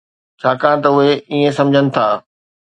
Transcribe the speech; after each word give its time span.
ڇاڪاڻ 0.41 0.75
ته 0.83 0.89
اهي 0.95 1.11
ائين 1.31 1.51
سمجهن 1.59 1.85
ٿا. 1.99 2.07